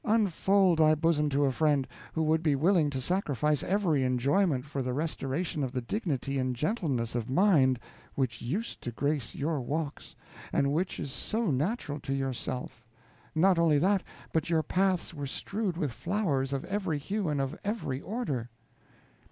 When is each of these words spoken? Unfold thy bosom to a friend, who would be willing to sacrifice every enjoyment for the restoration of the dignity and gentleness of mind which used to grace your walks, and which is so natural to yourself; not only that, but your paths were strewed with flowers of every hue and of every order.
Unfold 0.03 0.79
thy 0.79 0.95
bosom 0.95 1.29
to 1.29 1.45
a 1.45 1.51
friend, 1.51 1.87
who 2.13 2.23
would 2.23 2.41
be 2.41 2.55
willing 2.55 2.89
to 2.89 2.99
sacrifice 2.99 3.61
every 3.61 4.03
enjoyment 4.03 4.65
for 4.65 4.81
the 4.81 4.93
restoration 4.95 5.63
of 5.63 5.71
the 5.71 5.81
dignity 5.81 6.39
and 6.39 6.55
gentleness 6.55 7.13
of 7.13 7.29
mind 7.29 7.77
which 8.15 8.41
used 8.41 8.81
to 8.81 8.91
grace 8.91 9.35
your 9.35 9.61
walks, 9.61 10.15
and 10.51 10.73
which 10.73 10.99
is 10.99 11.11
so 11.11 11.51
natural 11.51 11.99
to 11.99 12.15
yourself; 12.15 12.83
not 13.35 13.59
only 13.59 13.77
that, 13.77 14.01
but 14.33 14.49
your 14.49 14.63
paths 14.63 15.13
were 15.13 15.27
strewed 15.27 15.77
with 15.77 15.91
flowers 15.91 16.51
of 16.51 16.65
every 16.65 16.97
hue 16.97 17.29
and 17.29 17.39
of 17.39 17.55
every 17.63 18.01
order. 18.01 18.49